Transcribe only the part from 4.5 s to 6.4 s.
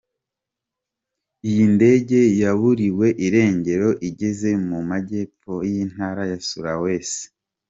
mu Majyepfo y'intara ya